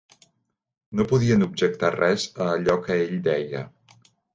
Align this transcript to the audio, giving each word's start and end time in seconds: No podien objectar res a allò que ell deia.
No 1.01 1.05
podien 1.11 1.47
objectar 1.49 1.95
res 2.01 2.27
a 2.47 2.51
allò 2.59 2.83
que 2.89 3.01
ell 3.07 3.19
deia. 3.33 3.69